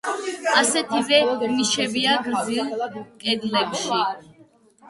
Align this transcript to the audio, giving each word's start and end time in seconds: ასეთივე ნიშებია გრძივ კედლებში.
ასეთივე 0.61 1.19
ნიშებია 1.57 2.17
გრძივ 2.29 2.73
კედლებში. 3.27 4.03